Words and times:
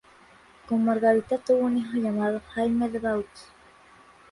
Con 0.67 0.83
Margarita 0.83 1.37
tuvo 1.37 1.59
un 1.59 1.77
hijo 1.77 1.95
llamado 1.99 2.41
Jaime 2.55 2.89
de 2.89 2.97
Baux 2.97 3.27